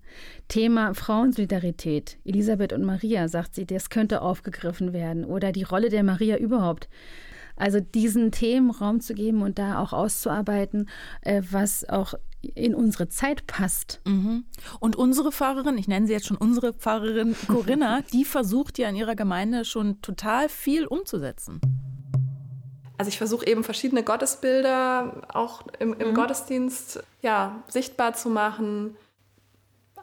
[0.48, 5.26] Thema Frauensolidarität, Elisabeth und Maria, sagt sie, das könnte aufgegriffen werden.
[5.26, 6.88] Oder die Rolle der Maria überhaupt.
[7.60, 10.90] Also diesen Themen Raum zu geben und da auch auszuarbeiten,
[11.22, 14.00] äh, was auch in unsere Zeit passt.
[14.06, 14.46] Mhm.
[14.80, 18.96] Und unsere Pfarrerin, ich nenne sie jetzt schon unsere Pfarrerin Corinna, die versucht ja in
[18.96, 21.60] ihrer Gemeinde schon total viel umzusetzen.
[22.98, 26.14] Also ich versuche eben verschiedene Gottesbilder auch im, im mhm.
[26.14, 28.96] Gottesdienst ja, sichtbar zu machen,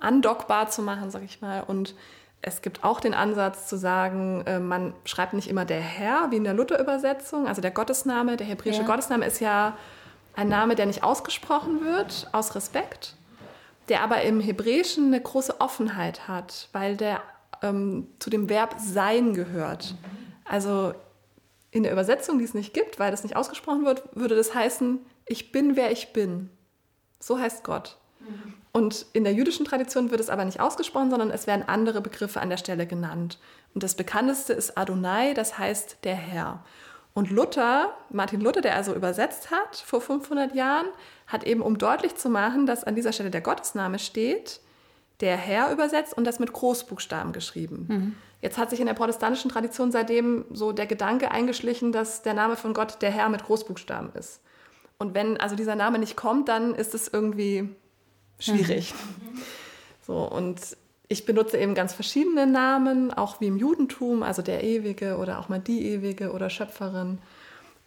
[0.00, 1.62] andockbar zu machen, sag ich mal.
[1.62, 1.94] Und
[2.42, 6.36] es gibt auch den Ansatz zu sagen, äh, man schreibt nicht immer der Herr, wie
[6.36, 7.46] in der Luther-Übersetzung.
[7.46, 8.86] Also der Gottesname, der hebräische ja.
[8.86, 9.76] Gottesname ist ja
[10.34, 13.16] ein Name, der nicht ausgesprochen wird, aus Respekt,
[13.88, 17.22] der aber im Hebräischen eine große Offenheit hat, weil der
[17.62, 19.94] ähm, zu dem Verb sein gehört.
[20.44, 20.94] Also
[21.70, 25.00] in der Übersetzung, die es nicht gibt, weil das nicht ausgesprochen wird, würde das heißen,
[25.26, 26.50] ich bin, wer ich bin.
[27.18, 27.96] So heißt Gott.
[28.76, 32.42] Und in der jüdischen Tradition wird es aber nicht ausgesprochen, sondern es werden andere Begriffe
[32.42, 33.38] an der Stelle genannt.
[33.72, 36.62] Und das bekannteste ist Adonai, das heißt der Herr.
[37.14, 40.84] Und Luther, Martin Luther, der also übersetzt hat vor 500 Jahren,
[41.26, 44.60] hat eben, um deutlich zu machen, dass an dieser Stelle der Gottesname steht,
[45.20, 47.86] der Herr übersetzt und das mit Großbuchstaben geschrieben.
[47.88, 48.14] Mhm.
[48.42, 52.56] Jetzt hat sich in der protestantischen Tradition seitdem so der Gedanke eingeschlichen, dass der Name
[52.56, 54.42] von Gott der Herr mit Großbuchstaben ist.
[54.98, 57.74] Und wenn also dieser Name nicht kommt, dann ist es irgendwie
[58.38, 58.94] schwierig.
[58.94, 59.42] Mhm.
[60.06, 60.76] So, und
[61.08, 65.48] ich benutze eben ganz verschiedene Namen, auch wie im Judentum, also der Ewige oder auch
[65.48, 67.18] mal die Ewige oder Schöpferin.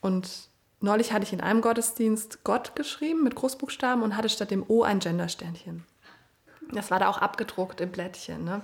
[0.02, 4.64] Und neulich hatte ich in einem Gottesdienst Gott geschrieben mit Großbuchstaben und hatte statt dem
[4.68, 5.86] O ein Gendersternchen.
[6.72, 8.46] Das war da auch abgedruckt im Blättchen.
[8.46, 8.62] Ne?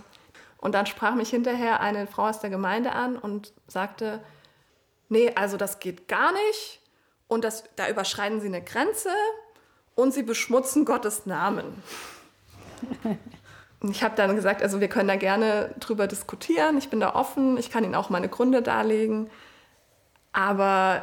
[0.58, 4.21] Und dann sprach mich hinterher eine Frau aus der Gemeinde an und sagte,
[5.10, 6.82] nee, also das geht gar nicht
[7.28, 9.10] und das, da überschreiten Sie eine Grenze
[9.95, 11.65] und Sie beschmutzen Gottes Namen.
[13.89, 16.77] ich habe dann gesagt, also wir können da gerne drüber diskutieren.
[16.77, 17.58] Ich bin da offen.
[17.58, 19.29] Ich kann Ihnen auch meine Gründe darlegen.
[20.34, 21.01] Aber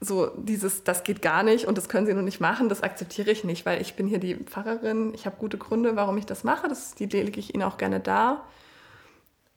[0.00, 3.30] so dieses, das geht gar nicht und das können Sie nur nicht machen, das akzeptiere
[3.30, 5.14] ich nicht, weil ich bin hier die Pfarrerin.
[5.14, 6.68] Ich habe gute Gründe, warum ich das mache.
[6.68, 8.46] Das, die lege ich Ihnen auch gerne dar.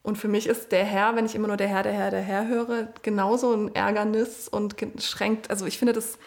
[0.01, 2.21] Und für mich ist der Herr, wenn ich immer nur der Herr, der Herr, der
[2.21, 6.17] Herr höre, genauso ein Ärgernis und schränkt, also ich finde, das,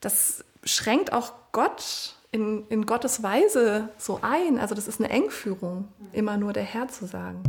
[0.00, 4.58] das schränkt auch Gott in, in Gottes Weise so ein.
[4.58, 7.42] Also das ist eine Engführung, immer nur der Herr zu sagen.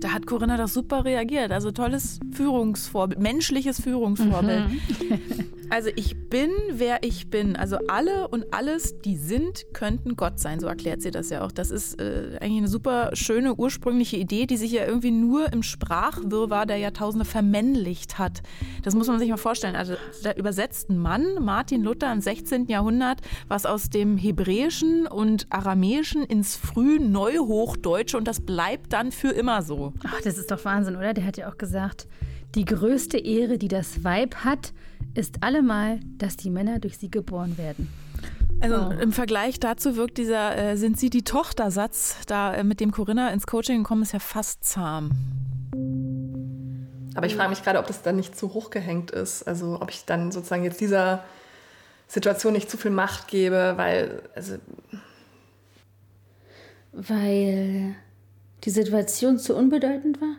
[0.00, 1.52] Da hat Corinna doch super reagiert.
[1.52, 4.68] Also tolles Führungsvorbild, menschliches Führungsvorbild.
[4.68, 5.52] Mhm.
[5.70, 7.54] Also ich bin, wer ich bin.
[7.54, 10.58] Also alle und alles, die sind, könnten Gott sein.
[10.58, 11.52] So erklärt sie das ja auch.
[11.52, 15.62] Das ist äh, eigentlich eine super schöne ursprüngliche Idee, die sich ja irgendwie nur im
[15.62, 18.42] Sprachwirrwarr der Jahrtausende vermännlicht hat.
[18.82, 19.76] Das muss man sich mal vorstellen.
[19.76, 22.66] Also da übersetzt ein Mann, Martin Luther im 16.
[22.66, 29.62] Jahrhundert, was aus dem Hebräischen und Aramäischen ins Frühneuhochdeutsche und das bleibt dann für immer
[29.62, 29.92] so.
[30.04, 31.14] Ach, das ist doch Wahnsinn, oder?
[31.14, 32.08] Der hat ja auch gesagt,
[32.56, 34.72] die größte Ehre, die das Weib hat,
[35.14, 37.88] ist allemal, dass die Männer durch sie geboren werden.
[38.60, 39.00] Also oh.
[39.00, 43.30] im Vergleich dazu wirkt dieser äh, Sind Sie die Tochter-Satz, da äh, mit dem Corinna
[43.30, 45.10] ins Coaching gekommen ist, ja fast zahm.
[47.14, 49.42] Aber ich frage mich gerade, ob das dann nicht zu hoch gehängt ist.
[49.44, 51.24] Also ob ich dann sozusagen jetzt dieser
[52.06, 54.22] Situation nicht zu viel Macht gebe, weil.
[54.34, 54.56] Also
[56.92, 57.94] weil
[58.64, 60.36] die Situation zu unbedeutend war?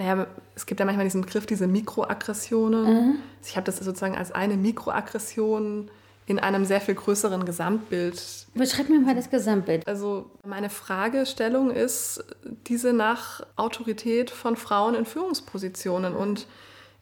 [0.00, 2.84] Naja, es gibt ja manchmal diesen Begriff, diese Mikroaggressionen.
[2.84, 3.14] Mhm.
[3.44, 5.90] Ich habe das sozusagen als eine Mikroaggression
[6.24, 8.46] in einem sehr viel größeren Gesamtbild.
[8.54, 9.86] Beschreib mir mal das Gesamtbild.
[9.86, 12.24] Also meine Fragestellung ist
[12.66, 16.46] diese nach Autorität von Frauen in Führungspositionen und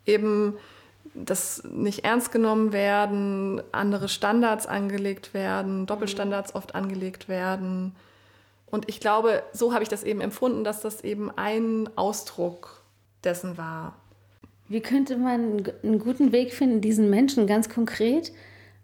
[0.04, 0.54] eben
[1.14, 7.94] das nicht ernst genommen werden, andere Standards angelegt werden, Doppelstandards oft angelegt werden.
[8.66, 12.77] Und ich glaube, so habe ich das eben empfunden, dass das eben ein Ausdruck
[13.24, 13.96] dessen war.
[14.68, 18.32] Wie könnte man einen guten Weg finden, diesen Menschen ganz konkret,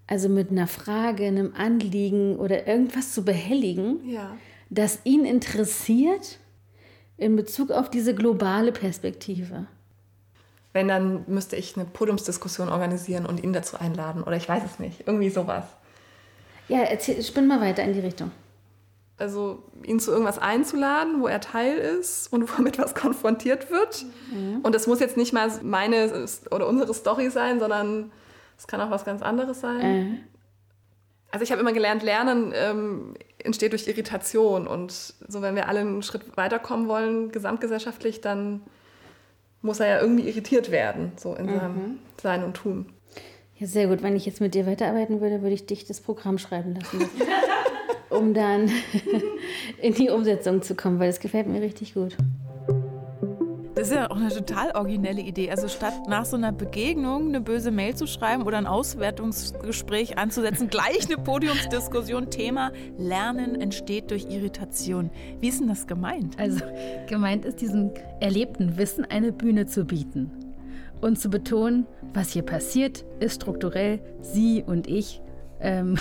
[0.06, 4.36] also mit einer Frage, einem Anliegen oder irgendwas zu behelligen, ja.
[4.70, 6.38] das ihn interessiert
[7.16, 9.66] in Bezug auf diese globale Perspektive?
[10.72, 14.24] Wenn, dann müsste ich eine Podiumsdiskussion organisieren und ihn dazu einladen.
[14.24, 15.06] Oder ich weiß es nicht.
[15.06, 15.64] Irgendwie sowas.
[16.68, 18.32] Ja, erzähl, spinn mal weiter in die Richtung.
[19.16, 23.70] Also ihn zu irgendwas einzuladen, wo er Teil ist und wo er mit was konfrontiert
[23.70, 24.04] wird.
[24.32, 24.60] Mhm.
[24.62, 28.10] Und das muss jetzt nicht mal meine oder unsere Story sein, sondern
[28.58, 29.92] es kann auch was ganz anderes sein.
[29.92, 30.18] Mhm.
[31.30, 34.66] Also ich habe immer gelernt, Lernen ähm, entsteht durch Irritation.
[34.66, 38.62] Und so wenn wir alle einen Schritt weiterkommen wollen, gesamtgesellschaftlich, dann
[39.60, 41.58] muss er ja irgendwie irritiert werden, so in mhm.
[41.58, 42.86] seinem Sein und Tun.
[43.56, 44.02] Ja, sehr gut.
[44.02, 47.08] Wenn ich jetzt mit dir weiterarbeiten würde, würde ich dich das Programm schreiben lassen.
[48.14, 48.70] um dann
[49.82, 52.16] in die Umsetzung zu kommen, weil das gefällt mir richtig gut.
[53.74, 55.50] Das ist ja auch eine total originelle Idee.
[55.50, 60.68] Also statt nach so einer Begegnung eine böse Mail zu schreiben oder ein Auswertungsgespräch anzusetzen,
[60.68, 62.30] gleich eine Podiumsdiskussion.
[62.30, 65.10] Thema Lernen entsteht durch Irritation.
[65.40, 66.38] Wie ist denn das gemeint?
[66.38, 66.64] Also
[67.08, 70.30] gemeint ist, diesem erlebten Wissen eine Bühne zu bieten
[71.00, 75.20] und zu betonen, was hier passiert, ist strukturell Sie und ich
[75.60, 75.96] ähm,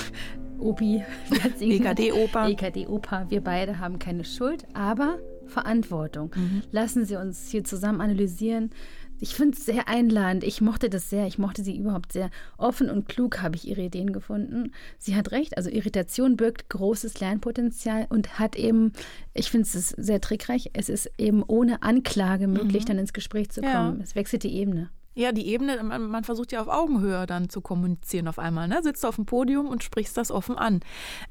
[0.60, 1.04] Opi,
[1.60, 2.50] EKD-Opa.
[2.50, 6.32] EKD-Opa, wir beide haben keine Schuld, aber Verantwortung.
[6.36, 6.62] Mhm.
[6.72, 8.72] Lassen Sie uns hier zusammen analysieren.
[9.20, 10.44] Ich finde es sehr einladend.
[10.44, 11.28] Ich mochte das sehr.
[11.28, 12.30] Ich mochte sie überhaupt sehr.
[12.58, 14.74] Offen und klug habe ich ihre Ideen gefunden.
[14.98, 15.56] Sie hat recht.
[15.56, 18.92] Also Irritation birgt großes Lernpotenzial und hat eben,
[19.34, 22.88] ich finde es sehr trickreich, es ist eben ohne Anklage möglich, mhm.
[22.88, 23.98] dann ins Gespräch zu kommen.
[23.98, 24.04] Ja.
[24.04, 24.90] Es wechselt die Ebene.
[25.16, 28.68] Ja, die Ebene, man, man, versucht ja auf Augenhöhe dann zu kommunizieren auf einmal.
[28.68, 28.82] Ne?
[28.82, 30.80] Sitzt auf dem Podium und sprichst das offen an.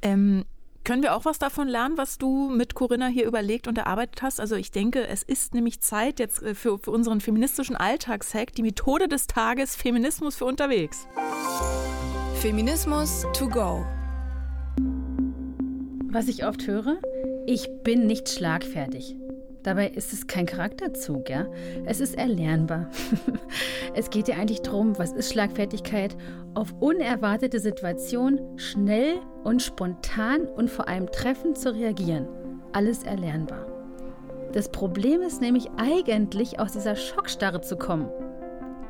[0.03, 0.45] Ähm,
[0.85, 4.41] können wir auch was davon lernen, was du mit Corinna hier überlegt und erarbeitet hast?
[4.41, 8.63] Also ich denke, es ist nämlich Zeit jetzt äh, für, für unseren feministischen Alltagshack, die
[8.63, 11.07] Methode des Tages Feminismus für unterwegs.
[12.35, 13.87] Feminismus to go.
[16.11, 16.99] Was ich oft höre,
[17.47, 19.17] ich bin nicht schlagfertig.
[19.63, 21.47] Dabei ist es kein Charakterzug, ja.
[21.85, 22.91] Es ist erlernbar.
[23.95, 26.17] es geht ja eigentlich darum, was ist Schlagfertigkeit?
[26.55, 32.29] Auf unerwartete Situationen schnell und spontan und vor allem treffend zu reagieren.
[32.73, 33.67] Alles erlernbar.
[34.53, 38.09] Das Problem ist nämlich eigentlich aus dieser Schockstarre zu kommen.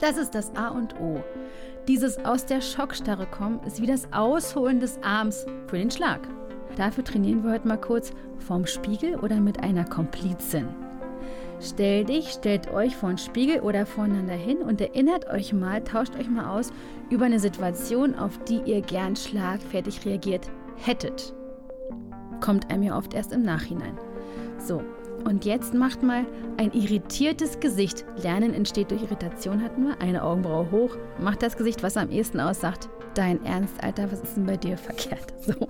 [0.00, 1.22] Das ist das A und O.
[1.86, 6.20] Dieses aus der Schockstarre kommen ist wie das Ausholen des Arms für den Schlag.
[6.76, 10.68] Dafür trainieren wir heute mal kurz vorm Spiegel oder mit einer Komplizin.
[11.60, 16.16] Stell dich, stellt euch vor den Spiegel oder voreinander hin und erinnert euch mal, tauscht
[16.16, 16.72] euch mal aus
[17.08, 21.32] über eine Situation, auf die ihr gern schlagfertig reagiert hättet.
[22.40, 23.96] Kommt einem ja oft erst im Nachhinein.
[24.58, 24.82] So,
[25.24, 28.04] und jetzt macht mal ein irritiertes Gesicht.
[28.16, 30.00] Lernen entsteht durch Irritation, hatten wir.
[30.00, 30.96] Eine Augenbraue hoch.
[31.20, 32.88] Macht das Gesicht, was am ehesten aussagt.
[33.14, 35.32] Dein Ernst, Alter, was ist denn bei dir verkehrt?
[35.46, 35.68] So.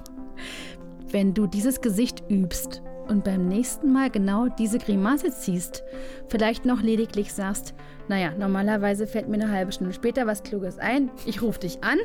[1.13, 5.85] Wenn du dieses Gesicht übst, und beim nächsten Mal genau diese Grimasse ziehst,
[6.29, 7.75] vielleicht noch lediglich sagst,
[8.09, 11.99] naja, normalerweise fällt mir eine halbe Stunde später was Kluges ein, ich rufe dich an,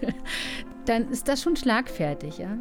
[0.86, 2.56] dann ist das schon schlagfertig, ja.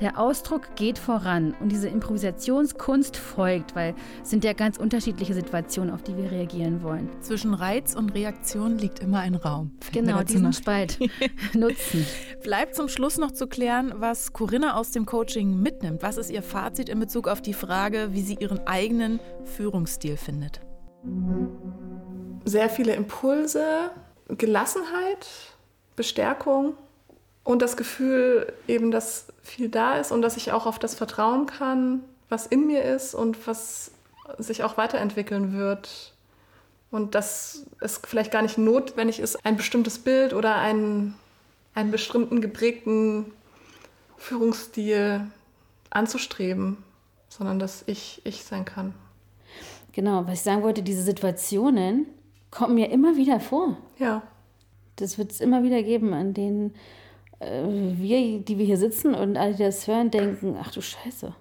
[0.00, 5.92] Der Ausdruck geht voran und diese Improvisationskunst folgt, weil es sind ja ganz unterschiedliche Situationen,
[5.92, 7.08] auf die wir reagieren wollen.
[7.20, 9.72] Zwischen Reiz und Reaktion liegt immer ein Raum.
[9.92, 10.52] Genau, diesen noch.
[10.52, 10.98] Spalt
[11.54, 12.06] nutzen.
[12.42, 16.02] Bleibt zum Schluss noch zu klären, was Corinna aus dem Coaching mitnimmt.
[16.02, 20.60] Was ist ihr Fazit in Bezug auf die Frage, wie sie ihren eigenen Führungsstil findet?
[22.44, 23.90] Sehr viele Impulse,
[24.28, 25.26] Gelassenheit,
[25.96, 26.74] Bestärkung
[27.44, 31.46] und das Gefühl eben, dass viel da ist und dass ich auch auf das vertrauen
[31.46, 33.92] kann, was in mir ist und was
[34.38, 36.14] sich auch weiterentwickeln wird.
[36.90, 41.14] Und dass es vielleicht gar nicht notwendig ist, ein bestimmtes Bild oder einen,
[41.74, 43.32] einen bestimmten geprägten
[44.16, 45.22] Führungsstil
[45.88, 46.78] anzustreben,
[47.28, 48.94] sondern dass ich ich sein kann.
[49.92, 52.06] Genau, was ich sagen wollte, diese Situationen
[52.50, 53.76] kommen mir immer wieder vor.
[53.98, 54.22] Ja.
[54.96, 56.74] Das wird es immer wieder geben, an denen
[57.40, 61.34] wir, die wir hier sitzen und alle, die das hören, denken, ach du Scheiße.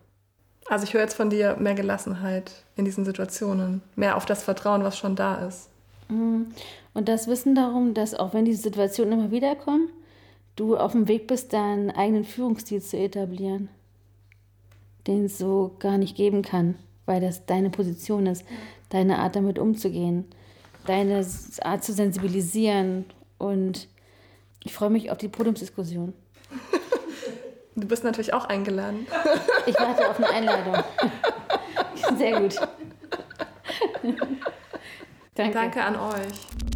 [0.67, 4.83] Also ich höre jetzt von dir mehr Gelassenheit in diesen Situationen, mehr auf das Vertrauen,
[4.83, 5.69] was schon da ist.
[6.09, 6.47] Mhm.
[6.93, 9.89] Und das Wissen darum, dass auch wenn diese Situationen immer wieder kommen,
[10.55, 13.69] du auf dem Weg bist, deinen eigenen Führungsstil zu etablieren,
[15.07, 18.45] den es so gar nicht geben kann, weil das deine Position ist,
[18.89, 20.25] deine Art damit umzugehen,
[20.85, 21.25] deine
[21.61, 23.05] Art zu sensibilisieren
[23.37, 23.87] und
[24.63, 26.13] ich freue mich auf die Podiumsdiskussion.
[27.75, 29.07] Du bist natürlich auch eingeladen.
[29.65, 30.83] Ich warte auf eine Einladung.
[32.17, 32.55] Sehr gut.
[35.35, 35.53] Danke.
[35.53, 36.68] Danke an euch.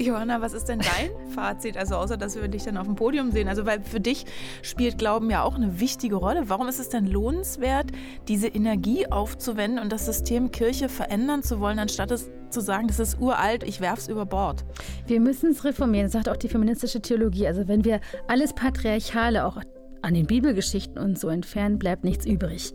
[0.00, 1.76] Johanna, was ist denn dein Fazit?
[1.76, 3.48] Also außer, dass wir dich dann auf dem Podium sehen.
[3.48, 4.24] Also weil für dich
[4.62, 6.48] spielt Glauben ja auch eine wichtige Rolle.
[6.48, 7.86] Warum ist es denn lohnenswert,
[8.26, 12.98] diese Energie aufzuwenden und das System Kirche verändern zu wollen, anstatt es zu sagen, das
[12.98, 14.64] ist uralt, ich werf's über Bord?
[15.06, 17.46] Wir müssen es reformieren, sagt auch die feministische Theologie.
[17.46, 19.58] Also wenn wir alles Patriarchale, auch
[20.02, 22.74] an den Bibelgeschichten und so entfernen, bleibt nichts übrig.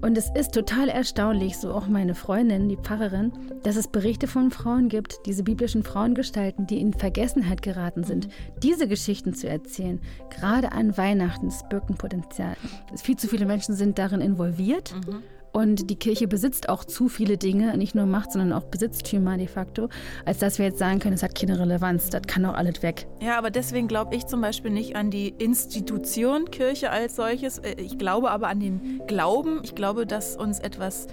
[0.00, 4.50] Und es ist total erstaunlich, so auch meine Freundin, die Pfarrerin, dass es Berichte von
[4.50, 8.28] Frauen gibt, diese biblischen Frauengestalten, die in Vergessenheit geraten sind.
[8.62, 12.56] Diese Geschichten zu erzählen, gerade an Weihnachten, das birgt ein Potenzial.
[12.96, 14.94] Viel zu viele Menschen sind darin involviert.
[15.06, 15.22] Mhm.
[15.52, 19.48] Und die Kirche besitzt auch zu viele Dinge, nicht nur Macht, sondern auch Besitztümer de
[19.48, 19.88] facto,
[20.24, 23.06] als dass wir jetzt sagen können, es hat keine Relevanz, das kann auch alles weg.
[23.20, 27.58] Ja, aber deswegen glaube ich zum Beispiel nicht an die Institution Kirche als solches.
[27.58, 29.60] Äh, ich glaube aber an den Glauben.
[29.64, 31.08] Ich glaube, dass uns etwas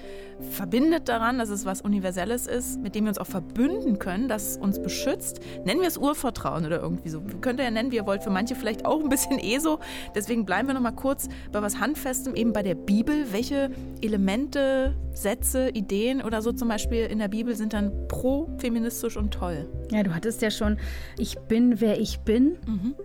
[0.52, 4.58] verbindet daran, dass es was Universelles ist, mit dem wir uns auch verbünden können, das
[4.58, 5.40] uns beschützt.
[5.66, 7.22] Nennen wir es Urvertrauen oder irgendwie so.
[7.42, 8.24] Könnt ihr ja nennen, wie ihr wollt.
[8.24, 9.80] Für manche vielleicht auch ein bisschen eh so.
[10.14, 13.26] Deswegen bleiben wir noch mal kurz bei was Handfestem, eben bei der Bibel.
[13.32, 13.72] Welche
[14.02, 19.34] Elemente Elemente, Sätze, Ideen oder so zum Beispiel in der Bibel sind dann pro-feministisch und
[19.34, 19.70] toll.
[19.90, 20.78] Ja, du hattest ja schon,
[21.18, 22.58] ich bin, wer ich bin.
[22.68, 22.96] Mhm.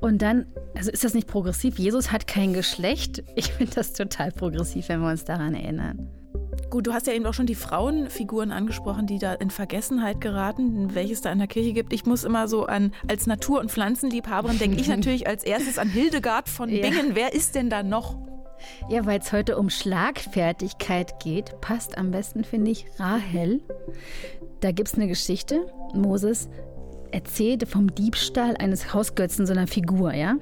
[0.00, 1.78] Und dann, also ist das nicht progressiv?
[1.78, 3.24] Jesus hat kein Geschlecht.
[3.36, 6.10] Ich finde das total progressiv, wenn wir uns daran erinnern.
[6.68, 10.94] Gut, du hast ja eben auch schon die Frauenfiguren angesprochen, die da in Vergessenheit geraten,
[10.94, 11.94] welches da in der Kirche gibt.
[11.94, 15.88] Ich muss immer so an, als Natur- und Pflanzenliebhaberin denke ich natürlich als erstes an
[15.88, 17.08] Hildegard von Bingen.
[17.08, 17.14] Ja.
[17.14, 18.35] Wer ist denn da noch?
[18.88, 23.60] Ja, weil es heute um Schlagfertigkeit geht, passt am besten, finde ich, Rahel.
[24.60, 25.66] Da gibt es eine Geschichte.
[25.94, 26.48] Moses
[27.10, 30.36] erzählte vom Diebstahl eines Hausgötzen so einer Figur, ja.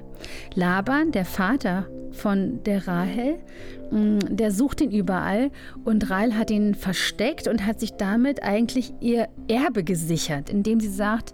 [0.53, 3.35] Laban, der Vater von der Rahel,
[3.91, 5.51] mm, der sucht ihn überall
[5.83, 10.89] und Rahel hat ihn versteckt und hat sich damit eigentlich ihr Erbe gesichert, indem sie
[10.89, 11.33] sagt,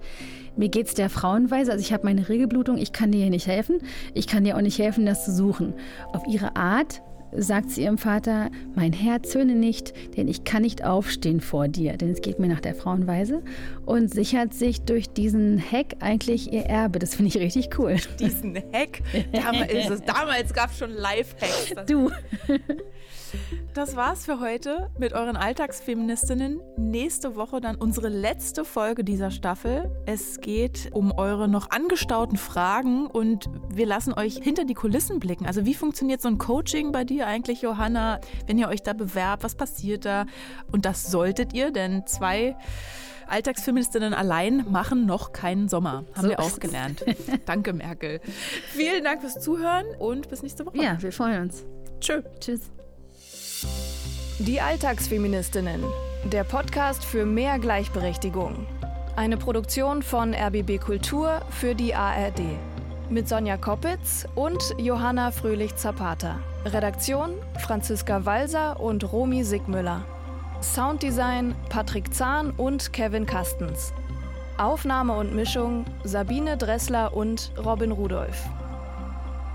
[0.58, 3.48] mir geht es der Frauenweise, also ich habe meine Regelblutung, ich kann dir hier nicht
[3.48, 3.80] helfen,
[4.14, 5.74] ich kann dir auch nicht helfen, das zu suchen.
[6.14, 7.02] Auf ihre Art
[7.36, 11.98] sagt sie ihrem Vater, mein Herr, zöhne nicht, denn ich kann nicht aufstehen vor dir,
[11.98, 13.42] denn es geht mir nach der Frauenweise
[13.86, 17.00] und sichert sich durch diesen Heck eigentlich ihr Erbe.
[17.00, 17.96] Das finde ich richtig cool.
[18.20, 19.02] Diesen Heck?
[19.32, 21.86] Damals, damals gab es schon Live-Hacks.
[21.88, 22.12] Du.
[23.74, 26.60] Das war's für heute mit euren Alltagsfeministinnen.
[26.78, 29.90] Nächste Woche dann unsere letzte Folge dieser Staffel.
[30.06, 35.46] Es geht um eure noch angestauten Fragen und wir lassen euch hinter die Kulissen blicken.
[35.46, 39.44] Also wie funktioniert so ein Coaching bei dir eigentlich, Johanna, wenn ihr euch da bewerbt?
[39.44, 40.26] Was passiert da?
[40.72, 42.56] Und das solltet ihr, denn zwei
[43.32, 46.04] Alltagsfeministinnen allein machen noch keinen Sommer.
[46.14, 47.06] Haben so wir auch gelernt.
[47.46, 48.20] Danke, Merkel.
[48.74, 50.78] Vielen Dank fürs Zuhören und bis nächste Woche.
[50.78, 51.66] Ja, wir freuen uns.
[52.02, 52.22] Tschö.
[52.40, 52.72] Tschüss.
[54.48, 55.84] Die Alltagsfeministinnen.
[56.24, 58.66] Der Podcast für mehr Gleichberechtigung.
[59.16, 62.42] Eine Produktion von RBB Kultur für die ARD.
[63.12, 66.40] Mit Sonja Koppitz und Johanna Fröhlich-Zapata.
[66.66, 70.04] Redaktion Franziska Walser und Romy Sigmüller.
[70.60, 73.94] Sounddesign Patrick Zahn und Kevin Kastens.
[74.58, 78.50] Aufnahme und Mischung Sabine Dressler und Robin Rudolph.